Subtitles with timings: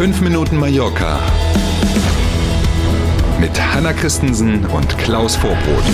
[0.00, 1.20] 5 Minuten Mallorca
[3.38, 5.84] mit Hanna Christensen und Klaus Vorbrot.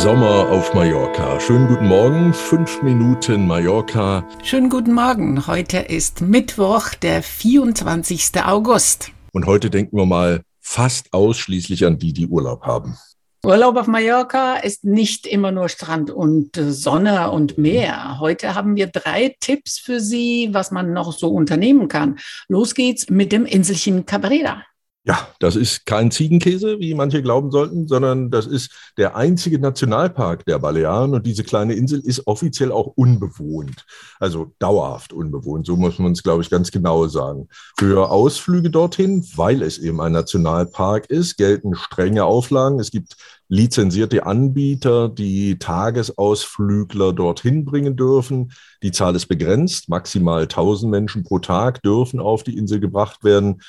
[0.00, 1.38] Sommer auf Mallorca.
[1.38, 4.26] Schönen guten Morgen, 5 Minuten Mallorca.
[4.42, 5.46] Schönen guten Morgen.
[5.46, 8.42] Heute ist Mittwoch, der 24.
[8.46, 9.12] August.
[9.32, 12.96] Und heute denken wir mal fast ausschließlich an die, die Urlaub haben.
[13.44, 18.20] Urlaub auf Mallorca ist nicht immer nur Strand und äh, Sonne und Meer.
[18.20, 22.20] Heute haben wir drei Tipps für Sie, was man noch so unternehmen kann.
[22.46, 24.62] Los geht's mit dem Inselchen Cabrera.
[25.04, 30.44] Ja, das ist kein Ziegenkäse, wie manche glauben sollten, sondern das ist der einzige Nationalpark
[30.44, 33.84] der Balearen und diese kleine Insel ist offiziell auch unbewohnt,
[34.20, 35.66] also dauerhaft unbewohnt.
[35.66, 37.48] So muss man es, glaube ich, ganz genau sagen.
[37.76, 42.78] Für Ausflüge dorthin, weil es eben ein Nationalpark ist, gelten strenge Auflagen.
[42.78, 43.16] Es gibt
[43.48, 48.52] lizenzierte Anbieter, die Tagesausflügler dorthin bringen dürfen.
[48.84, 49.88] Die Zahl ist begrenzt.
[49.88, 53.60] Maximal 1000 Menschen pro Tag dürfen auf die Insel gebracht werden.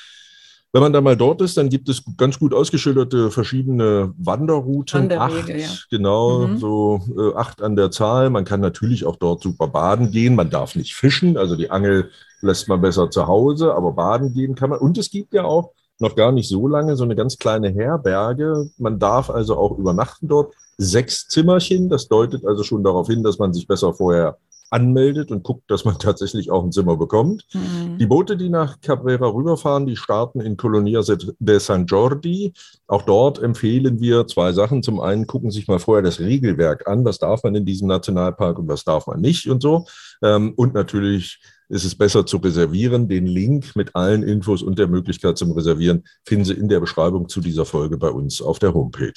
[0.74, 5.02] Wenn man da mal dort ist, dann gibt es ganz gut ausgeschilderte verschiedene Wanderrouten.
[5.08, 5.68] Wanderwege, acht, ja.
[5.88, 6.58] genau, Mhm.
[6.58, 8.28] so äh, acht an der Zahl.
[8.28, 10.34] Man kann natürlich auch dort super baden gehen.
[10.34, 14.56] Man darf nicht fischen, also die Angel lässt man besser zu Hause, aber baden gehen
[14.56, 14.80] kann man.
[14.80, 18.68] Und es gibt ja auch noch gar nicht so lange so eine ganz kleine Herberge.
[18.76, 20.54] Man darf also auch übernachten dort.
[20.76, 24.38] Sechs Zimmerchen, das deutet also schon darauf hin, dass man sich besser vorher
[24.74, 27.46] anmeldet und guckt, dass man tatsächlich auch ein Zimmer bekommt.
[27.54, 27.98] Mhm.
[27.98, 31.00] Die Boote, die nach Cabrera rüberfahren, die starten in Colonia
[31.38, 32.52] de San Jordi.
[32.88, 34.82] Auch dort empfehlen wir zwei Sachen.
[34.82, 37.04] Zum einen gucken Sie sich mal vorher das Regelwerk an.
[37.04, 39.86] Was darf man in diesem Nationalpark und was darf man nicht und so.
[40.22, 43.08] Ähm, Und natürlich ist es besser zu reservieren.
[43.08, 47.28] Den Link mit allen Infos und der Möglichkeit zum Reservieren finden Sie in der Beschreibung
[47.28, 49.12] zu dieser Folge bei uns auf der Homepage.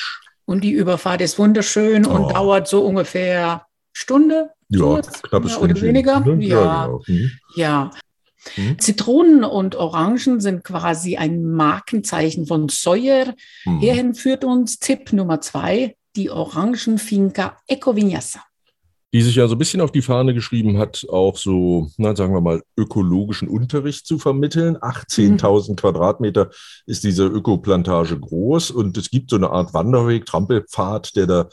[0.46, 2.30] Und die Überfahrt ist wunderschön und Oh.
[2.32, 3.67] dauert so ungefähr
[4.00, 4.52] Stunde.
[4.70, 6.24] Ja, Kurz, knappes ja, oder weniger?
[6.40, 6.86] Ja.
[6.86, 7.02] genau.
[7.08, 7.32] Mhm.
[7.56, 7.92] Ja.
[8.56, 8.78] Mhm.
[8.78, 13.34] Zitronen und Orangen sind quasi ein Markenzeichen von Sawyer.
[13.66, 13.80] Mhm.
[13.80, 18.42] Hierhin führt uns Tipp Nummer zwei, die Orangenfinca Eco Viñasa.
[19.14, 22.34] die sich ja so ein bisschen auf die Fahne geschrieben hat, auch so, na, sagen
[22.34, 24.78] wir mal, ökologischen Unterricht zu vermitteln.
[24.78, 26.52] 18.000 Quadratmeter
[26.86, 31.50] ist diese Ökoplantage groß und es gibt so eine Art Wanderweg, Trampelpfad, der da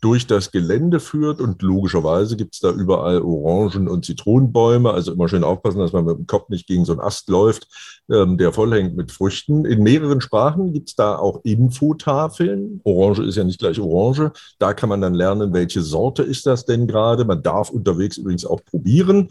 [0.00, 4.90] durch das Gelände führt und logischerweise gibt es da überall Orangen- und Zitronenbäume.
[4.90, 7.68] Also immer schön aufpassen, dass man mit dem Kopf nicht gegen so einen Ast läuft,
[8.10, 9.64] ähm, der vollhängt mit Früchten.
[9.64, 12.80] In mehreren Sprachen gibt es da auch Infotafeln.
[12.84, 14.32] Orange ist ja nicht gleich Orange.
[14.58, 17.24] Da kann man dann lernen, welche Sorte ist das denn gerade.
[17.24, 19.28] Man darf unterwegs übrigens auch probieren.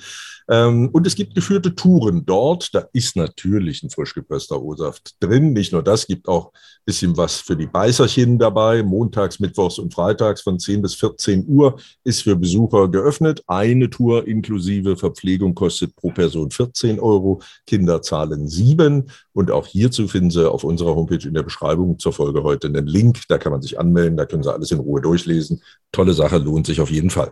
[0.47, 2.73] Ähm, und es gibt geführte Touren dort.
[2.73, 5.53] Da ist natürlich ein frisch gepresster O-Saft drin.
[5.53, 8.83] Nicht nur das, gibt auch ein bisschen was für die Beißerchen dabei.
[8.83, 13.43] Montags, Mittwochs und Freitags von 10 bis 14 Uhr ist für Besucher geöffnet.
[13.47, 17.41] Eine Tour inklusive Verpflegung kostet pro Person 14 Euro.
[17.65, 19.09] Kinder zahlen sieben.
[19.33, 22.87] Und auch hierzu finden Sie auf unserer Homepage in der Beschreibung zur Folge heute einen
[22.87, 23.23] Link.
[23.29, 24.17] Da kann man sich anmelden.
[24.17, 25.61] Da können Sie alles in Ruhe durchlesen.
[25.91, 27.31] Tolle Sache, lohnt sich auf jeden Fall.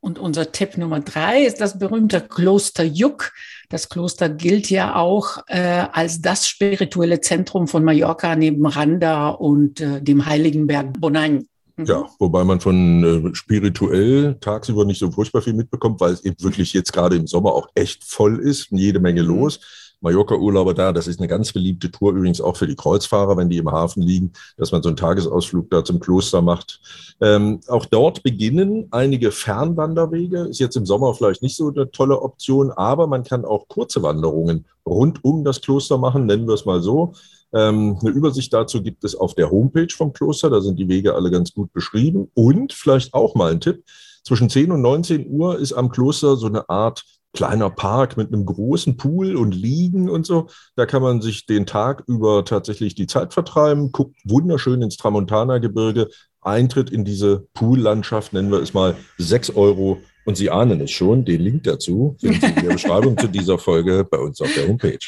[0.00, 3.32] Und unser Tipp Nummer drei ist das berühmte Kloster Juck.
[3.68, 9.80] Das Kloster gilt ja auch äh, als das spirituelle Zentrum von Mallorca neben Randa und
[9.80, 11.46] äh, dem heiligen Berg Bonany.
[11.76, 11.84] Mhm.
[11.84, 16.42] Ja, wobei man von äh, spirituell tagsüber nicht so furchtbar viel mitbekommt, weil es eben
[16.42, 19.28] wirklich jetzt gerade im Sommer auch echt voll ist, jede Menge Mhm.
[19.28, 19.60] los.
[20.00, 23.58] Mallorca-Urlauber da, das ist eine ganz beliebte Tour, übrigens auch für die Kreuzfahrer, wenn die
[23.58, 26.80] im Hafen liegen, dass man so einen Tagesausflug da zum Kloster macht.
[27.20, 30.40] Ähm, auch dort beginnen einige Fernwanderwege.
[30.42, 34.02] Ist jetzt im Sommer vielleicht nicht so eine tolle Option, aber man kann auch kurze
[34.02, 37.12] Wanderungen rund um das Kloster machen, nennen wir es mal so.
[37.52, 40.50] Ähm, eine Übersicht dazu gibt es auf der Homepage vom Kloster.
[40.50, 42.30] Da sind die Wege alle ganz gut beschrieben.
[42.34, 43.84] Und vielleicht auch mal ein Tipp.
[44.22, 48.44] Zwischen 10 und 19 Uhr ist am Kloster so eine Art kleiner Park mit einem
[48.44, 50.48] großen Pool und Liegen und so.
[50.76, 56.08] Da kann man sich den Tag über tatsächlich die Zeit vertreiben, guckt wunderschön ins Tramontana-Gebirge.
[56.42, 60.00] Eintritt in diese Poollandschaft, nennen wir es mal, 6 Euro.
[60.24, 63.58] Und Sie ahnen es schon, den Link dazu finden Sie in der Beschreibung zu dieser
[63.58, 64.98] Folge bei uns auf der Homepage.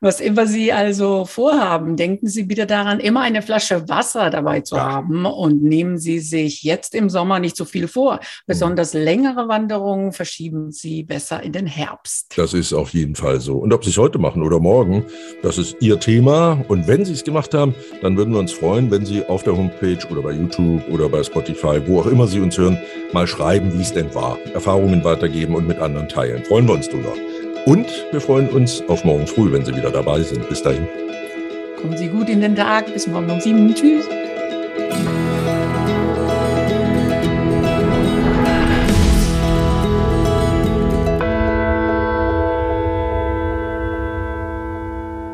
[0.00, 4.76] Was immer Sie also vorhaben, denken Sie bitte daran, immer eine Flasche Wasser dabei zu
[4.76, 4.92] Ja.
[4.92, 8.20] haben und nehmen Sie sich jetzt im Sommer nicht so viel vor.
[8.46, 12.34] Besonders längere Wanderungen verschieben Sie besser in den Herbst.
[12.36, 13.56] Das ist auf jeden Fall so.
[13.56, 15.04] Und ob Sie es heute machen oder morgen,
[15.42, 16.62] das ist Ihr Thema.
[16.68, 19.56] Und wenn Sie es gemacht haben, dann würden wir uns freuen, wenn Sie auf der
[19.56, 22.78] Homepage oder bei YouTube oder bei Spotify, wo auch immer Sie uns hören,
[23.12, 24.38] mal schreiben, wie es denn war.
[24.54, 26.44] Erfahrungen weitergeben und mit anderen teilen.
[26.44, 27.12] Freuen wir uns drüber.
[27.66, 30.48] Und wir freuen uns auf morgen früh, wenn Sie wieder dabei sind.
[30.48, 30.86] Bis dahin.
[31.80, 32.92] Kommen Sie gut in den Tag.
[32.92, 33.74] Bis morgen um sieben.
[33.74, 34.06] Tschüss.